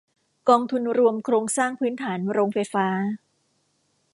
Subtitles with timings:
[0.49, 2.87] กองทุนรวมโครงสร้างพื้นฐานโรงไฟฟ้า